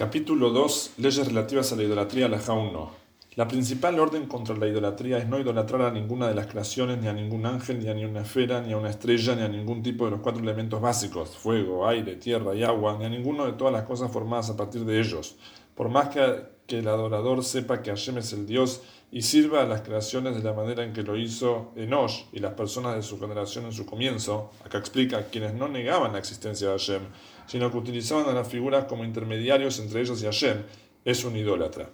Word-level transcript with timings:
Capítulo 0.00 0.48
2. 0.48 0.94
Leyes 0.96 1.26
relativas 1.26 1.74
a 1.74 1.76
la 1.76 1.82
idolatría, 1.82 2.26
la 2.26 2.40
1. 2.50 2.90
La 3.36 3.46
principal 3.46 4.00
orden 4.00 4.28
contra 4.28 4.56
la 4.56 4.66
idolatría 4.66 5.18
es 5.18 5.28
no 5.28 5.38
idolatrar 5.38 5.82
a 5.82 5.90
ninguna 5.90 6.26
de 6.26 6.34
las 6.34 6.46
creaciones, 6.46 7.02
ni 7.02 7.06
a 7.06 7.12
ningún 7.12 7.44
ángel, 7.44 7.80
ni 7.80 7.90
a 7.90 7.92
ninguna 7.92 8.22
esfera, 8.22 8.62
ni 8.62 8.72
a 8.72 8.78
una 8.78 8.88
estrella, 8.88 9.36
ni 9.36 9.42
a 9.42 9.48
ningún 9.48 9.82
tipo 9.82 10.06
de 10.06 10.12
los 10.12 10.20
cuatro 10.20 10.42
elementos 10.42 10.80
básicos, 10.80 11.36
fuego, 11.36 11.86
aire, 11.86 12.16
tierra 12.16 12.54
y 12.54 12.62
agua, 12.62 12.96
ni 12.98 13.04
a 13.04 13.10
ninguno 13.10 13.44
de 13.44 13.52
todas 13.52 13.74
las 13.74 13.82
cosas 13.82 14.10
formadas 14.10 14.48
a 14.48 14.56
partir 14.56 14.86
de 14.86 14.98
ellos. 14.98 15.36
Por 15.74 15.90
más 15.90 16.08
que, 16.08 16.44
que 16.70 16.78
el 16.78 16.86
adorador 16.86 17.42
sepa 17.42 17.82
que 17.82 17.90
Hashem 17.90 18.18
es 18.18 18.32
el 18.32 18.46
Dios 18.46 18.82
y 19.10 19.22
sirva 19.22 19.62
a 19.62 19.66
las 19.66 19.80
creaciones 19.80 20.36
de 20.36 20.42
la 20.44 20.52
manera 20.52 20.84
en 20.84 20.92
que 20.92 21.02
lo 21.02 21.16
hizo 21.16 21.72
Enosh 21.74 22.26
y 22.32 22.38
las 22.38 22.54
personas 22.54 22.94
de 22.94 23.02
su 23.02 23.18
generación 23.18 23.64
en 23.64 23.72
su 23.72 23.84
comienzo, 23.84 24.52
acá 24.64 24.78
explica 24.78 25.26
quienes 25.26 25.52
no 25.52 25.66
negaban 25.66 26.12
la 26.12 26.20
existencia 26.20 26.68
de 26.68 26.78
Hashem, 26.78 27.02
sino 27.48 27.72
que 27.72 27.76
utilizaban 27.76 28.28
a 28.28 28.32
las 28.32 28.46
figuras 28.46 28.84
como 28.84 29.04
intermediarios 29.04 29.80
entre 29.80 30.02
ellos 30.02 30.22
y 30.22 30.26
Hashem, 30.26 30.62
es 31.04 31.24
un 31.24 31.34
idólatra. 31.34 31.90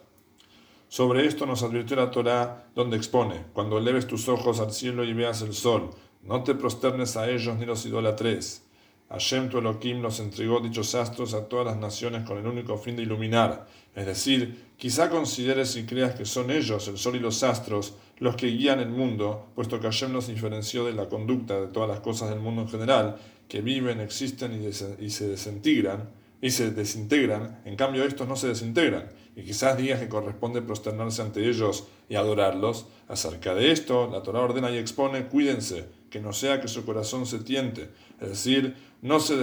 Sobre 0.89 1.25
esto 1.25 1.47
nos 1.47 1.63
advirtió 1.63 1.97
la 1.97 2.11
Torá, 2.11 2.69
donde 2.75 2.99
expone: 2.99 3.47
Cuando 3.55 3.79
eleves 3.79 4.07
tus 4.07 4.29
ojos 4.29 4.61
al 4.61 4.73
cielo 4.73 5.05
y 5.05 5.15
veas 5.15 5.41
el 5.41 5.55
sol, 5.55 5.89
no 6.23 6.45
te 6.45 6.55
prosternes 6.55 7.17
a 7.17 7.31
ellos 7.31 7.57
ni 7.57 7.65
los 7.65 7.87
idolatres. 7.87 8.66
Hashem 9.09 9.49
tu 9.49 9.59
Elohim 9.59 10.03
los 10.03 10.19
entregó 10.19 10.61
dichos 10.61 10.95
astros 10.95 11.33
a 11.35 11.49
todas 11.49 11.67
las 11.67 11.77
naciones 11.77 12.25
con 12.27 12.39
el 12.39 12.47
único 12.47 12.77
fin 12.77 12.97
de 12.97 13.03
iluminar. 13.03 13.67
Es 13.95 14.05
decir, 14.05 14.67
quizá 14.77 15.09
consideres 15.09 15.77
y 15.77 15.85
creas 15.85 16.15
que 16.15 16.25
son 16.25 16.51
ellos, 16.51 16.89
el 16.89 16.99
sol 16.99 17.17
y 17.17 17.21
los 17.21 17.43
astros, 17.43 17.95
los 18.19 18.35
que 18.37 18.49
guían 18.49 18.81
el 18.81 18.91
mundo, 18.91 19.47
puesto 19.55 19.81
que 19.81 19.87
Hashem 19.87 20.13
los 20.13 20.27
diferenció 20.27 20.85
de 20.85 20.93
la 20.93 21.09
conducta 21.09 21.61
de 21.61 21.69
todas 21.69 21.89
las 21.89 22.01
cosas 22.01 22.31
del 22.31 22.41
mundo 22.41 22.63
en 22.63 22.69
general, 22.69 23.17
que 23.49 23.61
viven, 23.61 24.01
existen 24.01 24.53
y, 24.63 24.73
se 24.73 25.29
desintegran 25.29 26.09
y 26.41 26.51
se 26.51 26.71
desintegran, 26.71 27.61
en 27.65 27.77
cambio 27.77 28.05
estos 28.05 28.29
no 28.29 28.37
se 28.37 28.49
desintegran, 28.49 29.09
y 29.35 29.43
quizás 29.43 29.77
digas 29.77 30.01
que 30.01 30.09
corresponde 30.09 30.63
prosternarse 30.63 31.23
ante 31.23 31.49
ellos 31.49 31.89
y 32.09 32.15
adorarlos. 32.15 32.87
Acerca 33.09 33.55
de 33.55 33.71
esto, 33.71 34.09
la 34.11 34.23
Torah 34.23 34.41
ordena 34.41 34.71
y 34.71 34.79
expone, 34.79 35.27
cuídense, 35.27 35.87
que 36.11 36.21
no 36.21 36.33
sea 36.33 36.61
que 36.61 36.69
su 36.69 36.85
corazón 36.85 37.27
se 37.27 37.41
tiente, 37.41 37.91
es 38.21 38.29
decir, 38.29 38.77
no 39.03 39.21
se, 39.21 39.37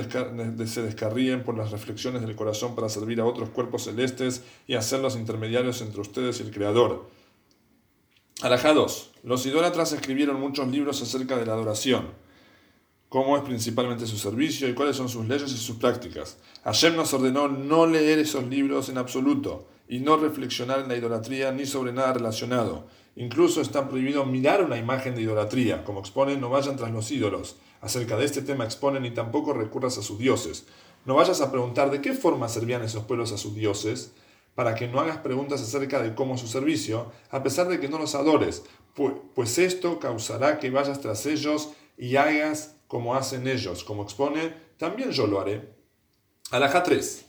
se 0.68 0.82
descarríen 0.82 1.44
por 1.44 1.58
las 1.58 1.72
reflexiones 1.72 2.22
del 2.22 2.36
corazón 2.36 2.76
para 2.76 2.90
servir 2.90 3.22
a 3.22 3.26
otros 3.26 3.50
cuerpos 3.50 3.84
celestes 3.84 4.44
y 4.68 4.74
hacerlos 4.74 5.16
intermediarios 5.16 5.82
entre 5.82 6.02
ustedes 6.02 6.40
y 6.40 6.44
el 6.44 6.52
Creador. 6.52 7.10
Alajá 8.42 8.74
2. 8.74 9.12
Los 9.24 9.46
idólatras 9.46 9.94
escribieron 9.94 10.40
muchos 10.40 10.68
libros 10.68 11.02
acerca 11.02 11.38
de 11.38 11.46
la 11.46 11.54
adoración 11.54 12.23
cómo 13.14 13.38
es 13.38 13.44
principalmente 13.44 14.08
su 14.08 14.18
servicio 14.18 14.68
y 14.68 14.74
cuáles 14.74 14.96
son 14.96 15.08
sus 15.08 15.28
leyes 15.28 15.52
y 15.52 15.58
sus 15.58 15.76
prácticas. 15.76 16.38
Hashem 16.64 16.96
nos 16.96 17.14
ordenó 17.14 17.48
no 17.48 17.86
leer 17.86 18.18
esos 18.18 18.44
libros 18.46 18.90
en 18.90 18.98
absoluto 18.98 19.68
y 19.88 20.00
no 20.00 20.18
reflexionar 20.18 20.80
en 20.80 20.88
la 20.88 20.98
idolatría 20.98 21.52
ni 21.52 21.68
sobre 21.68 21.94
nada 21.94 22.14
relacionado. 22.14 22.88
Incluso 23.16 23.62
está 23.62 23.88
prohibido 23.88 24.26
mirar 24.26 24.64
una 24.64 24.80
imagen 24.80 25.14
de 25.14 25.22
idolatría, 25.22 25.84
como 25.84 26.00
exponen 26.00 26.42
no 26.42 26.50
vayan 26.50 26.76
tras 26.76 26.90
los 26.90 27.12
ídolos. 27.12 27.58
Acerca 27.82 28.18
de 28.18 28.26
este 28.26 28.42
tema 28.42 28.64
exponen 28.64 29.06
y 29.06 29.12
tampoco 29.12 29.54
recurras 29.54 30.00
a 30.00 30.02
sus 30.02 30.18
dioses. 30.18 30.66
No 31.06 31.14
vayas 31.14 31.40
a 31.42 31.52
preguntar 31.52 31.92
de 31.92 32.02
qué 32.02 32.14
forma 32.14 32.50
servían 32.50 32.82
esos 32.82 33.04
pueblos 33.04 33.32
a 33.32 33.38
sus 33.38 33.54
dioses, 33.54 34.14
para 34.56 34.74
que 34.74 34.88
no 34.88 35.00
hagas 35.00 35.18
preguntas 35.18 35.62
acerca 35.62 36.02
de 36.02 36.16
cómo 36.16 36.36
su 36.40 36.48
servicio, 36.48 37.12
a 37.30 37.44
pesar 37.44 37.68
de 37.68 37.80
que 37.80 37.90
no 37.90 38.00
los 38.00 38.16
adores, 38.16 38.64
pues, 38.96 39.14
pues 39.36 39.60
esto 39.60 40.00
causará 40.00 40.58
que 40.58 40.72
vayas 40.72 41.00
tras 41.00 41.28
ellos 41.28 41.74
y 41.96 42.16
hagas 42.16 42.78
como 42.94 43.16
hacen 43.16 43.48
ellos, 43.48 43.84
como 43.84 44.04
expone, 44.04 44.54
también 44.78 45.10
yo 45.10 45.26
lo 45.26 45.42
haré. 45.42 45.68
Alajá 46.52 46.84
3. 46.84 47.26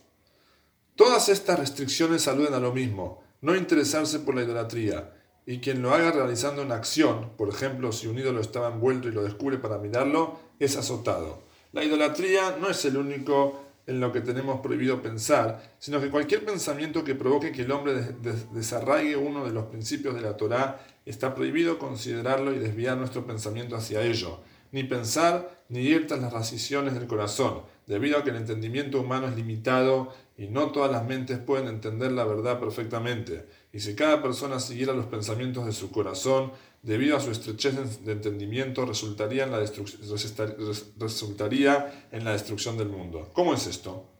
Todas 0.94 1.30
estas 1.30 1.58
restricciones 1.58 2.28
aluden 2.28 2.52
a 2.52 2.60
lo 2.60 2.70
mismo, 2.70 3.22
no 3.40 3.56
interesarse 3.56 4.18
por 4.18 4.34
la 4.34 4.42
idolatría, 4.42 5.14
y 5.46 5.60
quien 5.60 5.80
lo 5.80 5.94
haga 5.94 6.12
realizando 6.12 6.60
una 6.60 6.74
acción, 6.74 7.30
por 7.38 7.48
ejemplo, 7.48 7.92
si 7.92 8.08
un 8.08 8.18
ídolo 8.18 8.42
estaba 8.42 8.68
envuelto 8.68 9.08
y 9.08 9.12
lo 9.12 9.22
descubre 9.22 9.56
para 9.56 9.78
mirarlo, 9.78 10.38
es 10.58 10.76
azotado. 10.76 11.44
La 11.72 11.82
idolatría 11.82 12.58
no 12.60 12.68
es 12.68 12.84
el 12.84 12.98
único 12.98 13.58
en 13.86 14.00
lo 14.00 14.12
que 14.12 14.20
tenemos 14.20 14.60
prohibido 14.60 15.00
pensar, 15.00 15.76
sino 15.78 15.98
que 15.98 16.10
cualquier 16.10 16.44
pensamiento 16.44 17.04
que 17.04 17.14
provoque 17.14 17.52
que 17.52 17.62
el 17.62 17.72
hombre 17.72 17.94
desarraigue 18.52 19.16
uno 19.16 19.46
de 19.46 19.52
los 19.52 19.64
principios 19.64 20.14
de 20.14 20.20
la 20.20 20.36
Torá, 20.36 20.86
está 21.06 21.34
prohibido 21.34 21.78
considerarlo 21.78 22.52
y 22.52 22.58
desviar 22.58 22.98
nuestro 22.98 23.26
pensamiento 23.26 23.76
hacia 23.76 24.02
ello 24.02 24.40
ni 24.74 24.82
pensar 24.82 25.62
ni 25.68 25.82
ir 25.82 26.10
las 26.10 26.32
raciciones 26.32 26.94
del 26.94 27.06
corazón, 27.06 27.62
debido 27.86 28.18
a 28.18 28.24
que 28.24 28.30
el 28.30 28.36
entendimiento 28.36 29.00
humano 29.00 29.28
es 29.28 29.36
limitado 29.36 30.12
y 30.36 30.48
no 30.48 30.72
todas 30.72 30.90
las 30.90 31.04
mentes 31.04 31.38
pueden 31.38 31.68
entender 31.68 32.10
la 32.10 32.24
verdad 32.24 32.58
perfectamente. 32.58 33.46
Y 33.72 33.78
si 33.78 33.94
cada 33.94 34.20
persona 34.20 34.58
siguiera 34.58 34.92
los 34.92 35.06
pensamientos 35.06 35.64
de 35.64 35.70
su 35.70 35.92
corazón, 35.92 36.50
debido 36.82 37.16
a 37.16 37.20
su 37.20 37.30
estrechez 37.30 38.04
de 38.04 38.12
entendimiento, 38.12 38.84
resultaría 38.84 39.44
en 39.44 39.52
la, 39.52 39.64
resultaría 40.98 42.08
en 42.10 42.24
la 42.24 42.32
destrucción 42.32 42.76
del 42.76 42.88
mundo. 42.88 43.30
¿Cómo 43.32 43.54
es 43.54 43.68
esto? 43.68 44.10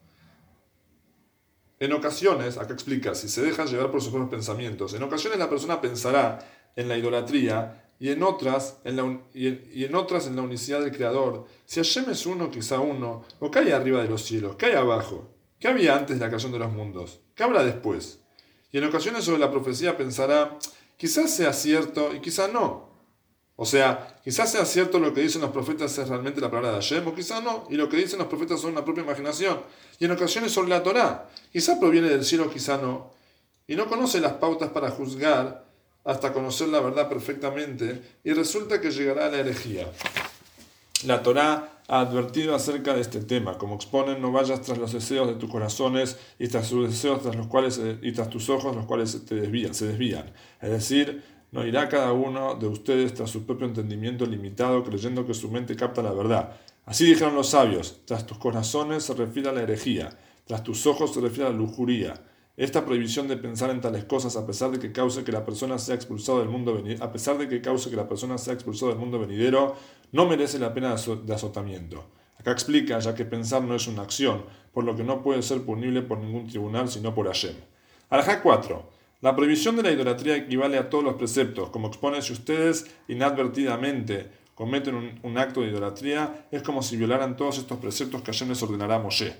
En 1.81 1.93
ocasiones, 1.93 2.59
acá 2.59 2.75
explica, 2.75 3.17
si 3.17 3.29
se 3.29 3.43
dejan 3.43 3.67
llevar 3.67 3.91
por 3.91 4.01
sus 4.01 4.13
propios 4.13 4.31
pensamientos, 4.31 4.95
en 4.95 5.03
ocasiones 5.03 5.41
la 5.41 5.51
persona 5.51 5.81
pensará 5.81 6.39
en 6.77 6.89
la 6.89 6.97
idolatría 6.97 7.84
y 7.99 8.11
en 8.11 8.23
otras 8.23 8.79
en 8.85 8.97
la, 8.97 9.21
y 9.35 9.85
en, 9.85 9.95
otras 9.95 10.27
en 10.27 10.37
la 10.37 10.43
unicidad 10.43 10.81
del 10.81 10.93
Creador. 10.93 11.47
Si 11.65 11.81
Hashem 11.81 12.11
es 12.11 12.27
uno, 12.27 12.51
quizá 12.51 12.81
uno, 12.81 13.25
o 13.41 13.51
hay 13.55 13.71
arriba 13.71 14.03
de 14.03 14.09
los 14.09 14.23
cielos, 14.23 14.57
hay 14.61 14.73
abajo, 14.73 15.31
qué 15.59 15.69
había 15.69 15.97
antes 15.97 16.19
de 16.19 16.25
la 16.25 16.29
creación 16.29 16.53
de 16.53 16.59
los 16.59 16.73
mundos, 16.73 17.21
qué 17.35 17.43
habrá 17.45 17.65
después. 17.65 18.21
Y 18.73 18.79
en 18.79 18.85
ocasiones 18.85 19.25
sobre 19.25 19.39
la 19.39 19.51
profecía 19.51 19.97
pensará, 19.97 20.59
quizás 20.97 21.31
sea 21.31 21.53
cierto 21.53 22.13
y 22.15 22.21
quizá 22.21 22.49
no. 22.49 22.93
O 23.57 23.65
sea, 23.65 24.21
quizás 24.25 24.51
sea 24.51 24.65
cierto 24.65 24.99
lo 24.99 25.15
que 25.15 25.21
dicen 25.21 25.41
los 25.41 25.53
profetas 25.53 25.97
es 25.97 26.09
realmente 26.09 26.41
la 26.41 26.51
palabra 26.51 26.71
de 26.71 26.83
Hashem, 26.83 27.07
o 27.07 27.15
quizá 27.15 27.41
no, 27.41 27.67
y 27.71 27.77
lo 27.77 27.89
que 27.89 27.97
dicen 27.97 28.19
los 28.19 28.27
profetas 28.27 28.61
son 28.61 28.73
una 28.73 28.85
propia 28.85 29.05
imaginación. 29.05 29.61
Y 30.01 30.07
en 30.07 30.11
ocasiones 30.11 30.51
sobre 30.51 30.71
la 30.71 30.83
Torah, 30.83 31.31
quizá 31.53 31.79
proviene 31.79 32.09
del 32.09 32.25
cielo, 32.25 32.51
quizá 32.51 32.79
no. 32.79 33.13
Y 33.69 33.77
no 33.77 33.87
conoce 33.87 34.21
las 34.21 34.35
pautas 34.35 34.71
para 34.71 34.91
juzgar 34.91 35.65
hasta 36.05 36.33
conocer 36.33 36.69
la 36.69 36.81
verdad 36.81 37.09
perfectamente 37.09 38.03
y 38.23 38.33
resulta 38.33 38.81
que 38.81 38.91
llegará 38.91 39.27
a 39.27 39.31
la 39.31 39.39
herejía. 39.39 39.87
La 41.05 41.23
Torá 41.23 41.83
ha 41.87 42.01
advertido 42.01 42.55
acerca 42.55 42.95
de 42.95 43.03
este 43.03 43.21
tema, 43.21 43.59
como 43.59 43.75
exponen, 43.75 44.23
no 44.23 44.33
vayas 44.33 44.63
tras 44.63 44.79
los 44.79 44.93
deseos 44.93 45.29
de 45.29 45.35
tus 45.35 45.51
corazones 45.51 46.19
y 46.39 46.49
tras 46.49 46.71
tus 46.71 46.89
deseos 46.89 47.23
tras 47.23 47.37
los 47.37 47.47
cuales 47.47 47.81
y 48.01 48.13
tras 48.13 48.31
tus 48.31 48.49
ojos 48.49 48.75
los 48.75 48.87
cuales 48.87 49.25
te 49.27 49.35
desvían, 49.35 49.75
se 49.75 49.89
desvían. 49.89 50.33
Es 50.63 50.71
decir, 50.71 51.23
no 51.53 51.67
irá 51.67 51.89
cada 51.89 52.13
uno 52.13 52.55
de 52.55 52.67
ustedes 52.67 53.15
tras 53.15 53.31
su 53.31 53.45
propio 53.45 53.67
entendimiento 53.67 54.25
limitado, 54.25 54.83
creyendo 54.83 55.27
que 55.27 55.35
su 55.35 55.51
mente 55.51 55.77
capta 55.77 56.03
la 56.03 56.13
verdad. 56.13 56.57
Así 56.87 57.05
dijeron 57.05 57.35
los 57.35 57.51
sabios, 57.51 58.01
tras 58.07 58.27
tus 58.27 58.39
corazones 58.39 59.05
se 59.05 59.15
refiere 59.15 59.51
a 59.51 59.53
la 59.53 59.63
herejía, 59.63 60.19
tras 60.47 60.63
tus 60.63 60.87
ojos 60.87 61.15
se 61.15 61.21
refiere 61.21 61.49
a 61.49 61.53
la 61.53 61.59
lujuría. 61.59 62.15
Esta 62.57 62.85
prohibición 62.85 63.27
de 63.27 63.37
pensar 63.37 63.71
en 63.71 63.81
tales 63.81 64.05
cosas, 64.05 64.37
a 64.37 64.47
pesar 64.47 64.71
de 64.71 64.79
que 64.79 64.93
cause 64.93 65.25
que 65.25 65.33
la 65.33 65.45
persona 65.45 65.77
sea 65.77 65.97
expulsado 65.97 66.39
del 66.39 66.49
mundo 66.49 66.81
a 67.01 67.11
pesar 67.11 67.37
de 67.37 67.49
que 67.49 67.61
cause 67.61 67.91
que 67.91 67.97
la 67.97 68.09
persona 68.09 68.39
sea 68.39 68.55
expulsado 68.55 68.91
del 68.91 69.01
mundo 69.01 69.19
venidero, 69.19 69.75
no 70.13 70.27
merece 70.27 70.61
la 70.61 70.73
pena 70.73 70.95
de 70.95 71.35
azotamiento. 71.35 72.05
Acá 72.39 72.53
explica, 72.53 72.99
ya 73.01 73.15
que 73.15 73.25
pensar 73.25 73.63
no 73.63 73.75
es 73.75 73.89
una 73.89 74.03
acción, 74.03 74.45
por 74.73 74.85
lo 74.85 74.95
que 74.95 75.03
no 75.03 75.21
puede 75.21 75.43
ser 75.43 75.63
punible 75.63 76.03
por 76.03 76.19
ningún 76.19 76.47
tribunal 76.47 76.89
sino 76.89 77.13
por 77.13 77.27
Hashem. 77.27 77.57
Alajá 78.11 78.41
4. 78.41 78.91
La 79.23 79.35
prohibición 79.35 79.75
de 79.75 79.83
la 79.83 79.91
idolatría 79.91 80.37
equivale 80.37 80.79
a 80.79 80.91
todos 80.91 81.03
los 81.03 81.15
preceptos, 81.15 81.71
como 81.71 81.89
expone 81.89 82.23
si 82.23 82.35
ustedes 82.35 82.87
inadvertidamente 83.09 84.31
cometen 84.55 85.19
un, 85.23 85.39
acto 85.39 85.63
de 85.63 85.69
idolatría, 85.71 86.47
es 86.53 86.63
como 86.63 86.83
si 86.83 86.97
violaran 86.97 87.37
todos 87.37 87.59
estos 87.59 87.79
preceptos 87.79 88.23
que 88.23 88.31
Hashem 88.31 88.51
les 88.51 88.63
ordenará 88.63 88.97
a 88.97 88.99
Moshe. 89.01 89.35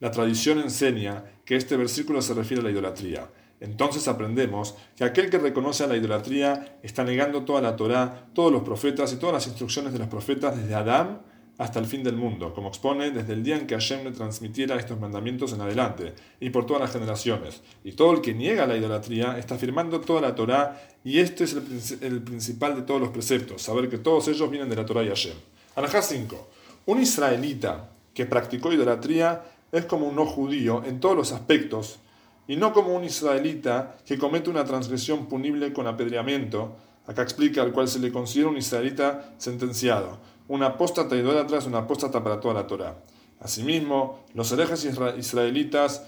La 0.00 0.10
tradición 0.10 0.58
enseña 0.58 1.24
que 1.44 1.56
este 1.56 1.76
versículo 1.76 2.22
se 2.22 2.34
refiere 2.34 2.60
a 2.60 2.64
la 2.64 2.70
idolatría. 2.70 3.28
Entonces 3.60 4.06
aprendemos 4.06 4.76
que 4.96 5.04
aquel 5.04 5.30
que 5.30 5.38
reconoce 5.38 5.84
a 5.84 5.88
la 5.88 5.96
idolatría 5.96 6.78
está 6.82 7.02
negando 7.02 7.44
toda 7.44 7.60
la 7.60 7.74
Torá, 7.74 8.28
todos 8.32 8.52
los 8.52 8.62
profetas 8.62 9.12
y 9.12 9.16
todas 9.16 9.34
las 9.34 9.46
instrucciones 9.48 9.92
de 9.92 9.98
los 9.98 10.08
profetas 10.08 10.56
desde 10.56 10.74
Adán 10.74 11.22
hasta 11.58 11.80
el 11.80 11.86
fin 11.86 12.04
del 12.04 12.14
mundo, 12.14 12.54
como 12.54 12.68
expone 12.68 13.10
desde 13.10 13.32
el 13.32 13.42
día 13.42 13.56
en 13.56 13.66
que 13.66 13.74
Hashem 13.74 14.04
le 14.04 14.12
transmitiera 14.12 14.76
estos 14.76 14.98
mandamientos 15.00 15.52
en 15.52 15.60
adelante, 15.60 16.14
y 16.38 16.50
por 16.50 16.66
todas 16.66 16.80
las 16.80 16.92
generaciones. 16.92 17.62
Y 17.82 17.92
todo 17.92 18.12
el 18.12 18.20
que 18.20 18.32
niega 18.32 18.64
la 18.64 18.76
idolatría 18.76 19.36
está 19.38 19.56
afirmando 19.56 20.00
toda 20.00 20.20
la 20.20 20.36
Torá, 20.36 20.80
y 21.02 21.18
este 21.18 21.42
es 21.42 21.54
el, 22.00 22.22
principal 22.22 22.76
de 22.76 22.82
todos 22.82 23.00
los 23.00 23.10
preceptos, 23.10 23.62
saber 23.62 23.88
que 23.88 23.98
todos 23.98 24.28
ellos 24.28 24.48
vienen 24.48 24.70
de 24.70 24.76
la 24.76 24.86
Torá 24.86 25.02
y 25.02 25.08
Hashem. 25.08 25.34
Alajá 25.74 26.00
5. 26.00 26.48
Un 26.86 27.02
israelita 27.02 27.90
que 28.14 28.24
practicó 28.24 28.72
idolatría 28.72 29.42
es 29.72 29.84
como 29.84 30.08
un 30.08 30.16
no 30.16 30.26
judío 30.26 30.82
en 30.84 31.00
todos 31.00 31.16
los 31.16 31.32
aspectos, 31.32 31.98
y 32.46 32.56
no 32.56 32.72
como 32.72 32.94
un 32.94 33.04
israelita 33.04 33.98
que 34.06 34.18
comete 34.18 34.48
una 34.48 34.64
transgresión 34.64 35.26
punible 35.26 35.72
con 35.72 35.86
apedreamiento, 35.86 36.76
acá 37.06 37.22
explica 37.22 37.62
al 37.62 37.72
cual 37.72 37.88
se 37.88 37.98
le 37.98 38.10
considera 38.10 38.48
un 38.48 38.56
israelita 38.56 39.34
sentenciado. 39.36 40.18
Un 40.48 40.62
apóstata 40.62 41.14
idólatra 41.14 41.58
es 41.58 41.66
un 41.66 41.74
apóstata 41.74 42.24
para 42.24 42.40
toda 42.40 42.54
la 42.54 42.66
Torah. 42.66 42.96
Asimismo, 43.40 44.24
los 44.34 44.50
herejes 44.50 44.88
israelitas 45.18 46.04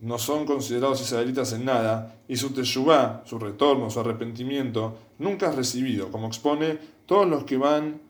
no 0.00 0.18
son 0.18 0.44
considerados 0.44 1.00
israelitas 1.00 1.52
en 1.52 1.64
nada, 1.64 2.16
y 2.28 2.36
su 2.36 2.50
teshuvá, 2.50 3.22
su 3.24 3.38
retorno, 3.38 3.88
su 3.88 4.00
arrepentimiento, 4.00 4.98
nunca 5.18 5.50
es 5.50 5.54
recibido, 5.54 6.10
como 6.10 6.26
expone, 6.26 6.78
todos 7.06 7.26
los 7.26 7.44
que 7.44 7.56
van 7.56 8.00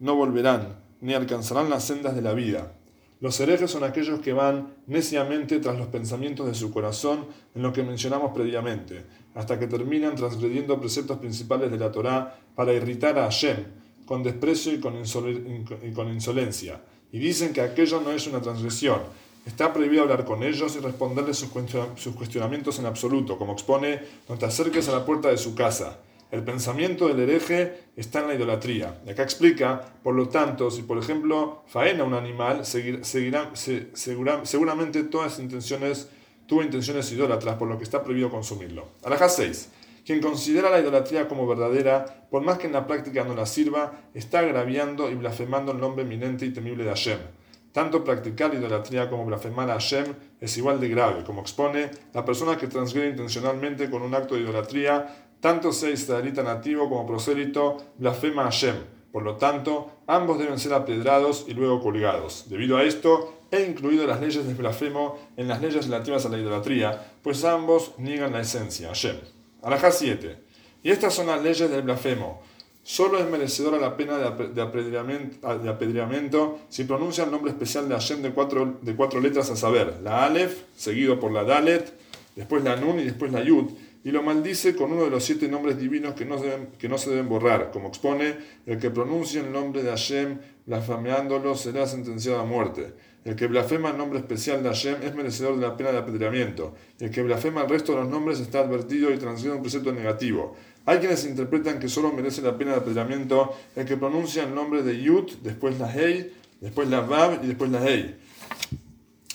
no 0.00 0.16
volverán, 0.16 0.80
ni 1.00 1.14
alcanzarán 1.14 1.70
las 1.70 1.84
sendas 1.84 2.14
de 2.14 2.22
la 2.22 2.34
vida. 2.34 2.72
Los 3.20 3.38
herejes 3.38 3.70
son 3.70 3.84
aquellos 3.84 4.20
que 4.20 4.32
van 4.32 4.74
neciamente 4.86 5.58
tras 5.58 5.78
los 5.78 5.88
pensamientos 5.88 6.46
de 6.46 6.54
su 6.54 6.72
corazón 6.72 7.26
en 7.54 7.62
lo 7.62 7.72
que 7.72 7.82
mencionamos 7.82 8.32
previamente, 8.32 9.04
hasta 9.34 9.58
que 9.58 9.66
terminan 9.66 10.16
transgrediendo 10.16 10.80
preceptos 10.80 11.18
principales 11.18 11.70
de 11.70 11.78
la 11.78 11.92
Torá 11.92 12.38
para 12.54 12.72
irritar 12.72 13.18
a 13.18 13.24
Hashem, 13.24 13.58
con 14.06 14.22
desprecio 14.22 14.72
y 14.72 14.80
con, 14.80 14.96
insolencia, 14.96 16.80
y 17.12 17.18
dicen 17.18 17.52
que 17.52 17.60
aquello 17.60 18.00
no 18.00 18.10
es 18.10 18.26
una 18.26 18.40
transgresión, 18.40 19.00
Está 19.46 19.72
prohibido 19.72 20.02
hablar 20.02 20.26
con 20.26 20.42
ellos 20.42 20.76
y 20.76 20.80
responderles 20.80 21.38
sus 21.38 22.14
cuestionamientos 22.14 22.78
en 22.78 22.84
absoluto, 22.84 23.38
como 23.38 23.54
expone, 23.54 24.00
no 24.28 24.36
te 24.36 24.44
acerques 24.44 24.86
a 24.88 24.92
la 24.92 25.06
puerta 25.06 25.30
de 25.30 25.38
su 25.38 25.54
casa. 25.54 25.98
El 26.30 26.44
pensamiento 26.44 27.08
del 27.08 27.20
hereje 27.20 27.90
está 27.96 28.20
en 28.20 28.28
la 28.28 28.34
idolatría. 28.34 29.00
Y 29.04 29.10
acá 29.10 29.24
explica, 29.24 29.80
por 30.02 30.14
lo 30.14 30.28
tanto, 30.28 30.70
si 30.70 30.82
por 30.82 30.96
ejemplo 30.98 31.64
faena 31.66 32.04
un 32.04 32.14
animal, 32.14 32.64
seguirá, 32.64 33.50
seguramente 33.54 35.02
todas 35.04 35.40
intenciones, 35.40 36.08
tuvo 36.46 36.62
intenciones 36.62 37.10
idólatras, 37.10 37.56
por 37.56 37.68
lo 37.68 37.78
que 37.78 37.84
está 37.84 38.02
prohibido 38.04 38.30
consumirlo. 38.30 38.88
Alajá 39.02 39.28
6. 39.28 39.70
Quien 40.06 40.20
considera 40.20 40.70
la 40.70 40.80
idolatría 40.80 41.28
como 41.28 41.46
verdadera, 41.46 42.26
por 42.30 42.42
más 42.42 42.58
que 42.58 42.68
en 42.68 42.72
la 42.72 42.86
práctica 42.86 43.24
no 43.24 43.34
la 43.34 43.46
sirva, 43.46 44.00
está 44.14 44.38
agraviando 44.38 45.10
y 45.10 45.14
blasfemando 45.14 45.72
el 45.72 45.78
nombre 45.78 46.04
eminente 46.04 46.46
y 46.46 46.50
temible 46.50 46.84
de 46.84 46.90
Hashem. 46.90 47.18
Tanto 47.72 48.02
practicar 48.02 48.52
idolatría 48.52 49.08
como 49.08 49.26
blasfemar 49.26 49.70
a 49.70 49.74
Hashem 49.74 50.06
es 50.40 50.56
igual 50.58 50.80
de 50.80 50.88
grave, 50.88 51.22
como 51.22 51.42
expone 51.42 51.90
la 52.12 52.24
persona 52.24 52.56
que 52.56 52.66
transgrede 52.66 53.10
intencionalmente 53.10 53.88
con 53.88 54.02
un 54.02 54.12
acto 54.14 54.34
de 54.34 54.40
idolatría, 54.40 55.28
tanto 55.40 55.72
sea 55.72 55.90
israelita 55.90 56.42
nativo 56.42 56.88
como 56.88 57.06
prosélito, 57.06 57.78
blasfema 57.98 58.42
a 58.42 58.44
Hashem. 58.46 58.76
Por 59.12 59.22
lo 59.24 59.36
tanto, 59.36 59.90
ambos 60.06 60.38
deben 60.38 60.58
ser 60.58 60.72
apedrados 60.72 61.46
y 61.48 61.54
luego 61.54 61.80
colgados. 61.80 62.46
Debido 62.48 62.76
a 62.76 62.84
esto, 62.84 63.34
he 63.50 63.64
incluido 63.64 64.06
las 64.06 64.20
leyes 64.20 64.46
de 64.46 64.54
blasfemo 64.54 65.18
en 65.36 65.48
las 65.48 65.60
leyes 65.60 65.86
relativas 65.86 66.24
a 66.26 66.28
la 66.28 66.38
idolatría, 66.38 67.12
pues 67.22 67.44
ambos 67.44 67.92
niegan 67.98 68.32
la 68.32 68.40
esencia, 68.40 68.88
Hashem. 68.88 69.16
Alajá 69.62 69.90
7. 69.90 70.38
Y 70.82 70.90
estas 70.90 71.14
son 71.14 71.26
las 71.26 71.42
leyes 71.42 71.68
del 71.68 71.82
blasfemo. 71.82 72.40
Solo 72.82 73.18
es 73.18 73.26
merecedora 73.28 73.78
la 73.78 73.96
pena 73.96 74.16
de 74.16 74.60
apedreamiento, 75.70 76.58
si 76.68 76.84
pronuncia 76.84 77.24
el 77.24 77.30
nombre 77.30 77.50
especial 77.50 77.88
de 77.88 77.94
Hashem 77.94 78.22
de 78.22 78.32
cuatro, 78.32 78.78
de 78.80 78.96
cuatro 78.96 79.20
letras, 79.20 79.50
a 79.50 79.56
saber, 79.56 80.00
la 80.02 80.24
Aleph, 80.24 80.62
seguido 80.76 81.20
por 81.20 81.30
la 81.30 81.44
Dalet, 81.44 81.92
después 82.36 82.64
la 82.64 82.76
Nun 82.76 82.98
y 82.98 83.04
después 83.04 83.32
la 83.32 83.42
Yud, 83.42 83.66
y 84.02 84.10
lo 84.10 84.22
maldice 84.22 84.74
con 84.74 84.92
uno 84.92 85.04
de 85.04 85.10
los 85.10 85.24
siete 85.24 85.48
nombres 85.48 85.78
divinos 85.78 86.14
que 86.14 86.24
no, 86.24 86.40
deben, 86.40 86.68
que 86.78 86.88
no 86.88 86.96
se 86.96 87.10
deben 87.10 87.28
borrar, 87.28 87.70
como 87.70 87.88
expone, 87.88 88.36
el 88.66 88.78
que 88.78 88.90
pronuncia 88.90 89.40
el 89.40 89.52
nombre 89.52 89.82
de 89.82 89.90
Hashem 89.90 90.38
blasfemeándolo 90.66 91.54
será 91.54 91.86
sentenciado 91.86 92.40
a 92.40 92.44
muerte. 92.44 92.94
El 93.24 93.36
que 93.36 93.46
blasfema 93.46 93.90
el 93.90 93.98
nombre 93.98 94.18
especial 94.18 94.62
de 94.62 94.70
Hashem 94.70 95.02
es 95.02 95.14
merecedor 95.14 95.56
de 95.56 95.66
la 95.66 95.76
pena 95.76 95.92
de 95.92 95.98
apedreamiento. 95.98 96.74
El 96.98 97.10
que 97.10 97.22
blasfema 97.22 97.62
el 97.62 97.68
resto 97.68 97.92
de 97.92 98.00
los 98.00 98.08
nombres 98.08 98.40
está 98.40 98.60
advertido 98.60 99.12
y 99.12 99.18
transgrede 99.18 99.56
un 99.56 99.62
precepto 99.62 99.92
negativo. 99.92 100.56
Hay 100.86 100.98
quienes 100.98 101.26
interpretan 101.26 101.78
que 101.78 101.88
solo 101.88 102.10
merece 102.12 102.40
la 102.40 102.56
pena 102.56 102.72
de 102.72 102.78
apedreamiento 102.78 103.54
el 103.76 103.84
que 103.84 103.98
pronuncia 103.98 104.44
el 104.44 104.54
nombre 104.54 104.82
de 104.82 105.02
Yud, 105.02 105.30
después 105.42 105.78
la 105.78 105.94
Hei, 105.94 106.32
después 106.62 106.88
la 106.88 107.00
Vav 107.00 107.44
y 107.44 107.48
después 107.48 107.70
la 107.70 107.86
Hei. 107.86 108.16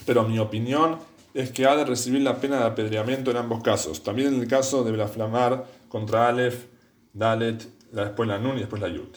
Pero 0.07 0.27
mi 0.27 0.39
opinión 0.39 0.97
es 1.35 1.51
que 1.51 1.65
ha 1.65 1.75
de 1.75 1.83
recibir 1.83 2.21
la 2.21 2.39
pena 2.39 2.59
de 2.59 2.63
apedreamiento 2.63 3.29
en 3.29 3.37
ambos 3.37 3.61
casos. 3.61 4.01
También 4.01 4.33
en 4.33 4.39
el 4.39 4.47
caso 4.47 4.85
de 4.85 4.93
blasfemar 4.93 5.65
contra 5.89 6.29
Aleph, 6.29 6.65
Dalet, 7.13 7.67
después 7.91 8.27
la 8.27 8.39
Nun 8.39 8.55
y 8.55 8.61
después 8.61 8.81
la 8.81 8.87
Yud. 8.87 9.09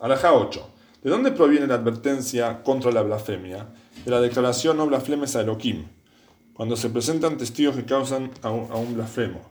Alajá 0.00 0.32
8. 0.32 0.70
¿De 1.02 1.10
dónde 1.10 1.32
proviene 1.32 1.66
la 1.66 1.74
advertencia 1.74 2.62
contra 2.62 2.90
la 2.90 3.02
blasfemia? 3.02 3.66
De 4.04 4.10
la 4.10 4.22
declaración 4.22 4.78
no 4.78 4.86
blasfemes 4.86 5.36
a 5.36 5.42
Elohim, 5.42 5.84
cuando 6.54 6.76
se 6.76 6.88
presentan 6.88 7.36
testigos 7.36 7.76
que 7.76 7.84
causan 7.84 8.30
a 8.40 8.50
un 8.50 8.94
blasfemo. 8.94 9.42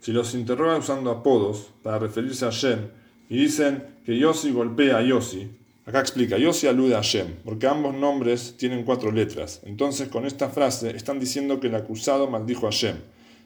Si 0.00 0.10
los 0.10 0.34
interroga 0.34 0.78
usando 0.78 1.10
apodos 1.10 1.70
para 1.82 1.98
referirse 1.98 2.46
a 2.46 2.50
Shem 2.50 2.88
y 3.28 3.36
dicen 3.36 3.98
que 4.06 4.18
Yossi 4.18 4.52
golpea 4.52 4.96
a 4.98 5.02
Yossi, 5.02 5.50
acá 5.84 6.00
explica, 6.00 6.38
Yossi 6.38 6.66
alude 6.66 6.94
a 6.96 7.00
Shem, 7.02 7.36
porque 7.44 7.66
ambos 7.66 7.94
nombres 7.94 8.56
tienen 8.56 8.84
cuatro 8.84 9.10
letras. 9.10 9.60
Entonces 9.64 10.08
con 10.08 10.26
esta 10.26 10.48
frase 10.48 10.96
están 10.96 11.18
diciendo 11.18 11.60
que 11.60 11.68
el 11.68 11.74
acusado 11.74 12.28
maldijo 12.28 12.66
a 12.66 12.70
Shem. 12.70 12.96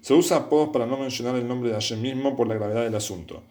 Se 0.01 0.15
usa 0.15 0.37
apodos 0.37 0.71
para 0.73 0.87
no 0.87 0.97
mencionar 0.97 1.35
el 1.37 1.49
nombre 1.49 1.71
de 1.71 1.75
Hashem 1.75 2.01
mismo 2.01 2.37
por 2.37 2.47
la 2.47 2.55
gravedad 2.55 2.85
del 2.85 2.95
asunto. 2.95 3.43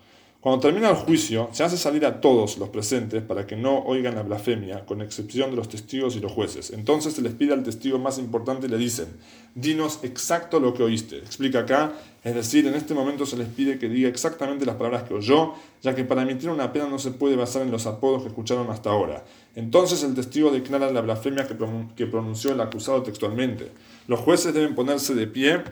Cuando 0.46 0.62
termina 0.62 0.92
el 0.92 0.96
juicio, 0.96 1.50
se 1.54 1.64
hace 1.64 1.76
salir 1.76 2.06
a 2.06 2.22
todos 2.22 2.60
los 2.60 2.70
presentes 2.70 3.24
para 3.24 3.48
que 3.48 3.56
no 3.56 3.80
oigan 3.80 4.14
la 4.14 4.22
blasfemia, 4.22 4.86
con 4.86 5.02
excepción 5.02 5.50
de 5.50 5.56
los 5.56 5.70
testigos 5.70 6.16
y 6.16 6.20
los 6.20 6.32
jueces. 6.32 6.70
Entonces 6.70 7.16
se 7.16 7.24
les 7.24 7.34
pide 7.34 7.54
al 7.54 7.64
testigo 7.64 7.98
más 7.98 8.20
importante 8.20 8.68
y 8.68 8.70
le 8.70 8.78
dicen, 8.78 9.08
dinos 9.56 10.02
exacto 10.04 10.60
lo 10.60 10.76
que 10.76 10.84
oíste. 10.84 11.18
Explica 11.18 11.62
acá, 11.62 11.94
es 12.24 12.36
decir, 12.36 12.68
en 12.68 12.76
este 12.76 12.94
momento 12.94 13.26
se 13.26 13.38
les 13.38 13.48
pide 13.48 13.80
que 13.80 13.90
diga 13.90 14.08
exactamente 14.08 14.68
las 14.68 14.76
palabras 14.76 15.02
que 15.02 15.16
oyó, 15.16 15.56
ya 15.82 15.96
que 15.96 16.04
para 16.04 16.22
emitir 16.22 16.52
una 16.52 16.72
pena 16.72 16.90
no 16.90 17.00
se 17.00 17.10
puede 17.10 17.36
basar 17.36 17.64
en 17.64 17.72
los 17.72 17.88
apodos 17.88 18.22
que 18.22 18.28
escucharon 18.28 18.70
hasta 18.70 18.92
ahora. 18.92 19.26
Entonces 19.56 20.04
el 20.04 20.14
testigo 20.14 20.52
declara 20.52 20.92
la 20.92 21.02
blasfemia 21.02 21.48
que 21.48 22.06
pronunció 22.06 22.52
el 22.52 22.62
acusado 22.62 23.02
textualmente. 23.02 23.72
Los 24.06 24.20
jueces 24.20 24.54
deben 24.54 24.76
ponerse 24.76 25.16
de 25.16 25.26
pie 25.26 25.64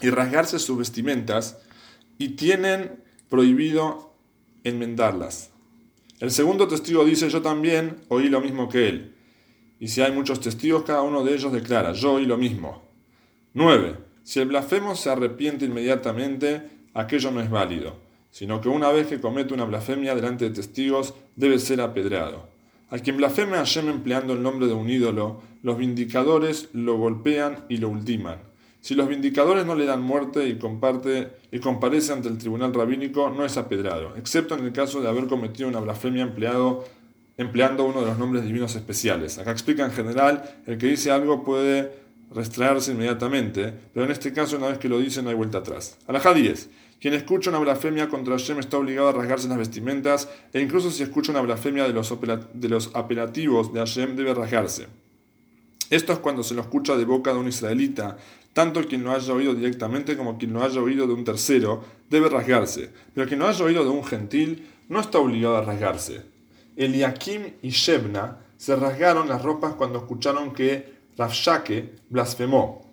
y 0.00 0.10
rasgarse 0.10 0.60
sus 0.60 0.78
vestimentas 0.78 1.58
y 2.18 2.36
tienen 2.36 3.04
prohibido 3.28 4.12
enmendarlas. 4.64 5.50
El 6.18 6.30
segundo 6.30 6.66
testigo 6.66 7.04
dice, 7.04 7.28
yo 7.28 7.42
también 7.42 7.96
oí 8.08 8.28
lo 8.28 8.40
mismo 8.40 8.68
que 8.68 8.88
él. 8.88 9.14
Y 9.78 9.88
si 9.88 10.00
hay 10.00 10.12
muchos 10.12 10.40
testigos, 10.40 10.84
cada 10.84 11.02
uno 11.02 11.22
de 11.22 11.34
ellos 11.34 11.52
declara, 11.52 11.92
yo 11.92 12.14
oí 12.14 12.24
lo 12.24 12.38
mismo. 12.38 12.82
9. 13.54 13.96
Si 14.22 14.40
el 14.40 14.48
blasfemo 14.48 14.96
se 14.96 15.10
arrepiente 15.10 15.66
inmediatamente, 15.66 16.62
aquello 16.94 17.30
no 17.30 17.40
es 17.40 17.50
válido, 17.50 17.96
sino 18.30 18.60
que 18.60 18.68
una 18.68 18.90
vez 18.90 19.06
que 19.06 19.20
comete 19.20 19.54
una 19.54 19.64
blasfemia 19.64 20.14
delante 20.14 20.46
de 20.46 20.54
testigos, 20.54 21.14
debe 21.36 21.58
ser 21.58 21.80
apedreado. 21.80 22.48
A 22.88 22.98
quien 22.98 23.16
blasfeme 23.16 23.56
a 23.56 23.58
Hashem 23.58 23.88
empleando 23.88 24.32
el 24.32 24.42
nombre 24.42 24.68
de 24.68 24.74
un 24.74 24.88
ídolo, 24.88 25.42
los 25.62 25.76
vindicadores 25.76 26.68
lo 26.72 26.96
golpean 26.96 27.64
y 27.68 27.76
lo 27.78 27.88
ultiman. 27.88 28.38
Si 28.86 28.94
los 28.94 29.08
vindicadores 29.08 29.66
no 29.66 29.74
le 29.74 29.84
dan 29.84 30.00
muerte 30.00 30.46
y, 30.46 30.58
comparte, 30.58 31.32
y 31.50 31.58
comparece 31.58 32.12
ante 32.12 32.28
el 32.28 32.38
tribunal 32.38 32.72
rabínico, 32.72 33.30
no 33.30 33.44
es 33.44 33.56
apedrado, 33.56 34.14
excepto 34.16 34.54
en 34.54 34.64
el 34.64 34.72
caso 34.72 35.00
de 35.00 35.08
haber 35.08 35.26
cometido 35.26 35.68
una 35.68 35.80
blasfemia 35.80 36.22
empleado, 36.22 36.84
empleando 37.36 37.82
uno 37.82 38.02
de 38.02 38.06
los 38.06 38.16
nombres 38.16 38.44
divinos 38.44 38.76
especiales. 38.76 39.38
Acá 39.38 39.50
explica 39.50 39.84
en 39.84 39.90
general, 39.90 40.60
el 40.68 40.78
que 40.78 40.86
dice 40.86 41.10
algo 41.10 41.42
puede 41.42 41.94
restraerse 42.32 42.92
inmediatamente, 42.92 43.74
pero 43.92 44.06
en 44.06 44.12
este 44.12 44.32
caso 44.32 44.56
una 44.56 44.68
vez 44.68 44.78
que 44.78 44.88
lo 44.88 45.00
dice 45.00 45.20
no 45.20 45.30
hay 45.30 45.34
vuelta 45.34 45.58
atrás. 45.58 45.98
Alajá 46.06 46.32
10. 46.32 46.70
Quien 47.00 47.14
escucha 47.14 47.50
una 47.50 47.58
blasfemia 47.58 48.08
contra 48.08 48.38
Hashem 48.38 48.60
está 48.60 48.78
obligado 48.78 49.08
a 49.08 49.12
rasgarse 49.14 49.48
las 49.48 49.58
vestimentas 49.58 50.28
e 50.52 50.60
incluso 50.60 50.92
si 50.92 51.02
escucha 51.02 51.32
una 51.32 51.40
blasfemia 51.40 51.88
de 51.88 51.92
los, 51.92 52.16
de 52.54 52.68
los 52.68 52.92
apelativos 52.94 53.72
de 53.72 53.80
Hashem 53.80 54.14
debe 54.14 54.32
rasgarse. 54.32 54.86
Esto 55.90 56.12
es 56.12 56.18
cuando 56.20 56.42
se 56.42 56.54
lo 56.54 56.62
escucha 56.62 56.96
de 56.96 57.04
boca 57.04 57.32
de 57.32 57.38
un 57.38 57.46
israelita, 57.46 58.16
tanto 58.56 58.82
quien 58.86 59.04
lo 59.04 59.12
haya 59.12 59.34
oído 59.34 59.54
directamente 59.54 60.16
como 60.16 60.38
quien 60.38 60.54
lo 60.54 60.64
haya 60.64 60.80
oído 60.80 61.06
de 61.06 61.12
un 61.12 61.24
tercero 61.24 61.84
debe 62.08 62.30
rasgarse, 62.30 62.90
pero 63.12 63.28
quien 63.28 63.40
lo 63.40 63.48
haya 63.48 63.62
oído 63.62 63.84
de 63.84 63.90
un 63.90 64.02
gentil 64.02 64.66
no 64.88 64.98
está 64.98 65.18
obligado 65.18 65.58
a 65.58 65.60
rasgarse. 65.60 66.22
Eliakim 66.74 67.52
y 67.60 67.68
Shebna 67.68 68.38
se 68.56 68.74
rasgaron 68.74 69.28
las 69.28 69.42
ropas 69.42 69.74
cuando 69.74 69.98
escucharon 69.98 70.54
que 70.54 70.90
Rafshake 71.18 71.98
blasfemó, 72.08 72.90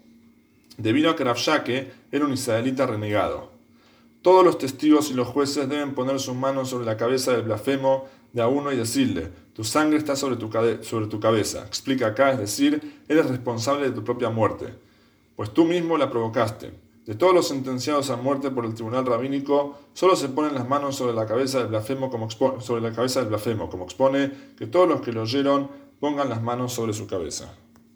debido 0.78 1.10
a 1.10 1.16
que 1.16 1.24
Rafshake 1.24 1.94
era 2.12 2.26
un 2.26 2.34
israelita 2.34 2.86
renegado. 2.86 3.54
Todos 4.22 4.44
los 4.44 4.58
testigos 4.58 5.12
y 5.12 5.14
los 5.14 5.30
jueces 5.30 5.70
deben 5.70 5.96
poner 5.96 6.20
sus 6.20 6.36
manos 6.36 6.72
sobre 6.72 6.86
la 6.86 6.98
cabeza 6.98 7.32
del 7.32 7.44
blasfemo 7.44 8.10
de 8.34 8.42
a 8.42 8.50
uno 8.50 8.74
y 8.74 8.76
decirle, 8.76 9.30
tu 9.54 9.64
sangre 9.64 9.98
está 9.98 10.18
sobre 10.18 10.36
tu, 10.36 10.52
sobre 10.82 11.08
tu 11.08 11.22
cabeza. 11.22 11.64
Explica 11.66 12.08
acá, 12.08 12.34
es 12.34 12.40
decir, 12.40 13.02
eres 13.08 13.28
responsable 13.28 13.86
de 13.86 13.96
tu 13.96 14.04
propia 14.04 14.30
muerte, 14.30 14.84
pues 15.36 15.54
tú 15.54 15.66
mismo 15.66 15.98
la 15.98 16.10
provocaste. 16.10 16.72
De 17.06 17.16
todos 17.16 17.34
los 17.34 17.50
sentenciados 17.50 18.10
a 18.10 18.16
muerte 18.16 18.50
por 18.50 18.66
el 18.66 18.76
tribunal 18.76 19.06
rabínico, 19.06 19.78
solo 19.94 20.16
se 20.16 20.30
ponen 20.30 20.54
las 20.54 20.68
manos 20.68 20.96
sobre 20.96 21.14
la 21.14 21.26
cabeza 21.26 21.60
del 21.60 21.68
blasfemo 21.68 22.10
como 22.10 22.30
sobre 22.30 22.82
la 22.82 22.94
cabeza 22.94 23.20
del 23.20 23.30
blasfemo, 23.30 23.70
como 23.70 23.84
expone 23.84 24.32
que 24.58 24.68
todos 24.68 24.88
los 24.88 25.02
que 25.02 25.12
lo 25.12 25.24
oyeron 25.24 25.70
pongan 26.00 26.30
las 26.30 26.42
manos 26.42 26.74
sobre 26.74 26.94
su 26.94 27.08
cabeza. 27.08 27.54